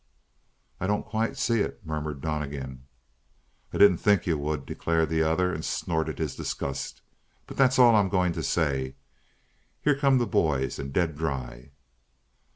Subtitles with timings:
[0.79, 2.87] "I don't quite see it," murmured Donnegan.
[3.71, 7.03] "I didn't think you would," declared the other, and snorted his disgust.
[7.45, 8.95] "But that's all I'm going to say.
[9.79, 11.69] Here come the boys and dead dry!"